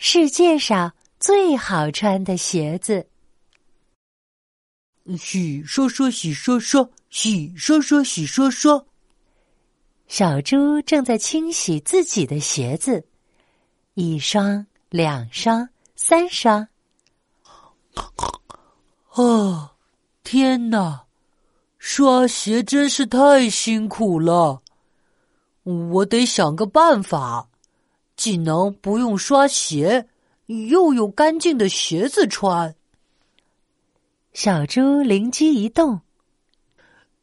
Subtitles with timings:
[0.00, 3.04] 世界上最好穿的鞋子。
[5.18, 8.84] 洗刷刷，洗刷刷，洗刷刷，洗刷刷。
[10.06, 13.04] 小猪正在清洗自己的鞋子，
[13.94, 16.68] 一双，两双，三双。
[19.14, 19.72] 啊，
[20.22, 21.06] 天哪！
[21.76, 24.62] 刷鞋真是太辛苦了，
[25.64, 27.48] 我得想个办法，
[28.18, 30.06] 既能不用刷鞋，
[30.46, 32.74] 又有干净的鞋子穿。
[34.34, 36.02] 小猪灵机一动，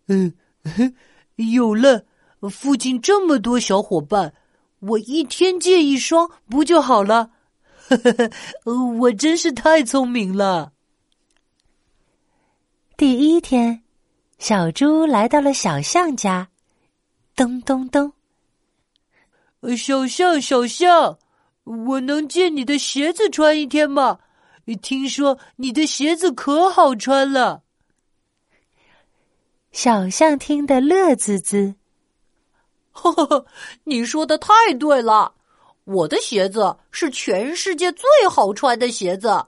[0.08, 0.34] 嗯，
[1.36, 2.06] 有了！
[2.50, 4.34] 附近这么多小伙伴，
[4.80, 7.32] 我一天借一双不就好了？
[9.00, 10.72] 我真是太聪明了。
[12.98, 13.84] 第一天。
[14.38, 16.50] 小猪来到了小象家，
[17.38, 18.12] 咚咚咚。
[19.74, 21.18] 小象，小象，
[21.64, 24.20] 我能借你的鞋子穿一天吗？
[24.82, 27.64] 听说你的鞋子可好穿了。
[29.72, 31.76] 小象听得乐滋滋。
[32.92, 33.46] 呵呵，
[33.86, 35.36] 你说的太对了，
[35.86, 39.46] 我的鞋子是全世界最好穿的鞋子。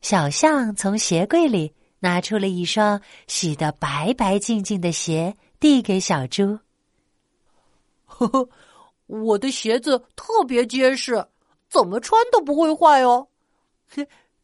[0.00, 1.72] 小象从鞋柜里。
[2.04, 6.58] 拿出了一双洗得白白净净的鞋，递给小猪。
[8.18, 8.48] 呵呵，
[9.06, 11.26] 我的鞋子特别结实，
[11.68, 13.28] 怎么穿都不会坏哦。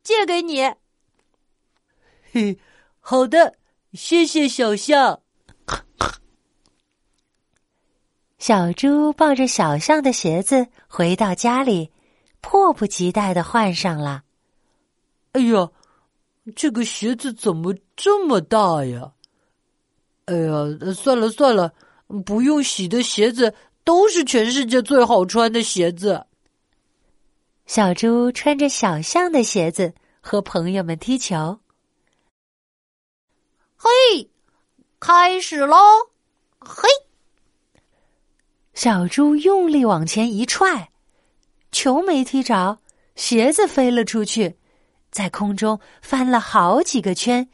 [0.02, 0.62] 借给你。
[2.32, 2.58] 嘿，
[3.00, 3.56] 好的，
[3.92, 5.20] 谢谢小象。
[8.38, 11.92] 小猪抱着小象的鞋子回到家里，
[12.40, 14.24] 迫不及待的换上了。
[15.32, 15.70] 哎呀！
[16.56, 19.12] 这个鞋子怎么这么大呀？
[20.24, 21.74] 哎呀，算了算了，
[22.24, 26.26] 不用洗的鞋子都是全世界最好穿的鞋子。
[27.66, 31.60] 小猪穿着小象的鞋子和朋友们踢球。
[33.76, 33.88] 嘿，
[34.98, 35.76] 开始喽！
[36.58, 36.88] 嘿，
[38.74, 40.90] 小猪用力往前一踹，
[41.70, 42.78] 球没踢着，
[43.16, 44.56] 鞋子飞了出去。
[45.10, 47.48] 在空中翻了好几个圈，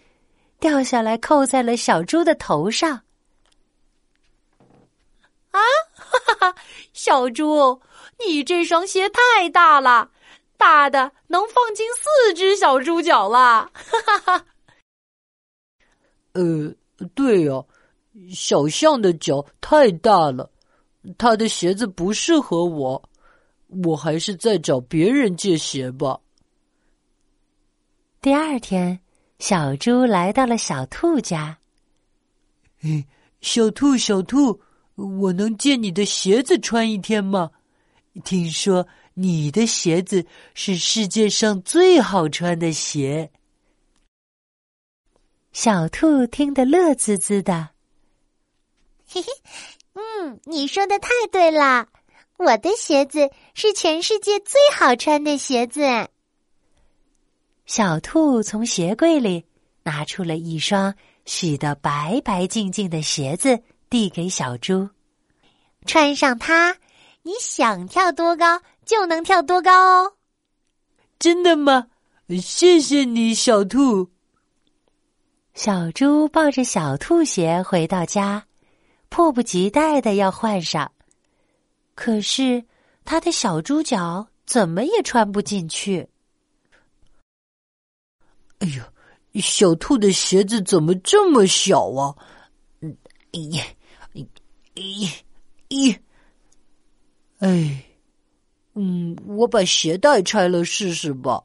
[0.59, 3.03] 掉下来扣在了小猪的头上。
[5.55, 5.61] 啊，
[5.95, 6.55] 哈哈！
[6.93, 7.81] 小猪，
[8.19, 10.11] 你这双鞋太大了，
[10.57, 13.71] 大的能放进四只小猪脚了。
[13.73, 14.47] 哈哈！
[16.33, 16.75] 呃，
[17.15, 17.65] 对呀，
[18.35, 20.51] 小象的脚太大了，
[21.17, 23.01] 他的鞋子不适合我，
[23.85, 26.19] 我还是再找别人借鞋吧。
[28.21, 28.99] 第二天，
[29.39, 31.57] 小猪来到了小兔家。
[32.83, 33.07] 哎，
[33.41, 34.61] 小兔，小兔，
[34.95, 37.51] 我能借你的鞋子穿一天吗？
[38.25, 40.25] 听说你的鞋子
[40.55, 43.31] 是世界上最好穿的鞋。
[45.53, 47.71] 小兔听得乐滋滋的。
[49.07, 49.29] 嘿嘿，
[49.95, 51.89] 嗯，你说的太对了，
[52.37, 55.83] 我的鞋子是全世界最好穿的鞋子。
[57.67, 59.45] 小兔从鞋柜里
[59.83, 60.95] 拿出了一双
[61.25, 63.63] 洗得白白净净的鞋子，
[63.95, 64.89] 递给小猪
[65.87, 66.79] ：“穿上它，
[67.23, 69.71] 你想跳多高就能跳多高
[70.03, 70.15] 哦。
[71.17, 71.87] ”“真的吗？
[72.43, 74.11] 谢谢你，小兔。”
[75.55, 78.49] 小猪抱着小兔鞋回到家，
[79.11, 80.91] 迫不及待的要换上，
[81.95, 82.65] 可是
[83.05, 86.09] 他的小猪脚怎么也穿不进去。
[88.59, 92.17] 哎呦，小兔的鞋子怎么这么小啊？
[92.81, 92.97] 嗯，
[93.31, 93.63] 咦，
[94.75, 95.09] 咦，
[95.69, 95.97] 咦，
[97.39, 97.85] 哎，
[98.75, 101.45] 嗯，我把鞋带拆了试试吧。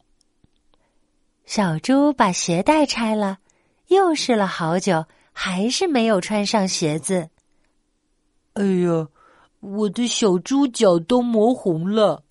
[1.46, 3.40] 小猪把鞋带拆了，
[3.88, 7.30] 又试了好久，还是没有穿上鞋子。
[8.54, 9.08] 哎呀，
[9.60, 12.24] 我的小猪脚都磨红了。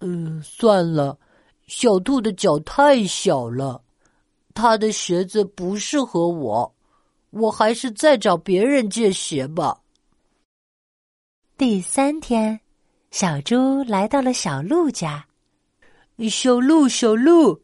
[0.00, 1.18] 嗯，算了，
[1.66, 3.82] 小兔的脚太小了。
[4.54, 6.74] 他的鞋子不适合我，
[7.30, 9.80] 我还是再找别人借鞋吧。
[11.58, 12.60] 第三天，
[13.10, 15.26] 小猪来到了小鹿家。
[16.28, 17.62] 小鹿，小鹿，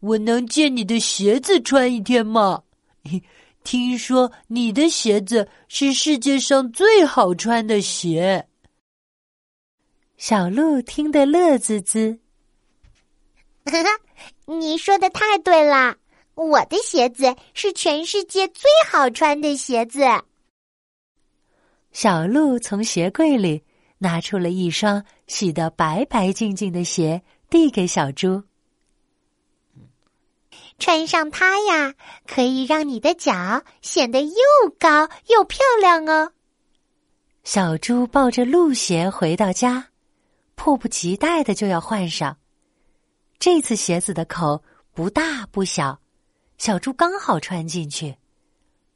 [0.00, 2.64] 我能借你的鞋子穿一天吗？
[3.62, 8.44] 听说你的鞋子是世界上最好穿的鞋。
[10.16, 12.18] 小鹿听得乐滋滋。
[13.66, 13.90] 哈哈，
[14.46, 15.96] 你说的太对了。
[16.34, 20.00] 我的鞋子是全世界最好穿的鞋子。
[21.92, 23.62] 小鹿从鞋柜里
[23.98, 28.42] 拿出了一双洗得白白净净的鞋，递给小猪。
[30.78, 31.94] 穿上它呀，
[32.26, 34.34] 可以让你的脚显得又
[34.78, 36.32] 高又漂亮哦。
[37.44, 39.88] 小猪抱着鹿鞋回到家，
[40.54, 42.36] 迫不及待的就要换上。
[43.38, 44.62] 这次鞋子的口
[44.92, 46.00] 不大不小，
[46.56, 48.16] 小猪刚好穿进去。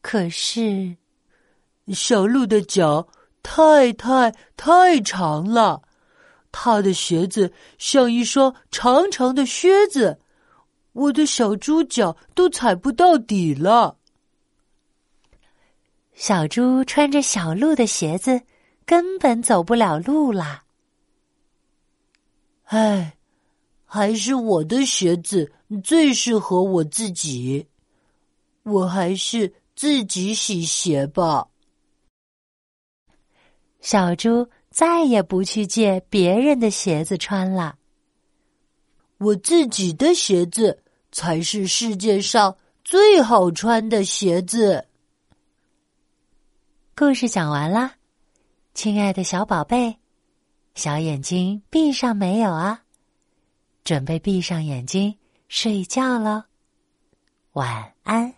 [0.00, 0.96] 可是，
[1.92, 3.06] 小鹿的脚
[3.42, 5.82] 太太太长了，
[6.50, 10.18] 它的鞋子像一双长长的靴子，
[10.92, 13.98] 我的小猪脚都踩不到底了。
[16.14, 18.40] 小猪穿着小鹿的鞋子，
[18.86, 20.64] 根本走不了路啦。
[22.64, 23.16] 唉，
[23.84, 25.52] 还是我的鞋子
[25.82, 27.66] 最适合我自己。
[28.62, 31.48] 我还是自己洗鞋吧。
[33.84, 37.76] 小猪再也不去借别人的鞋子穿了。
[39.18, 40.82] 我自己的鞋子
[41.12, 44.88] 才是世界上最好穿的鞋子。
[46.96, 47.96] 故事讲完啦，
[48.72, 49.98] 亲爱的小宝贝，
[50.74, 52.84] 小眼睛闭上没有啊？
[53.84, 55.14] 准备闭上眼睛
[55.48, 56.46] 睡觉了，
[57.52, 58.34] 晚安。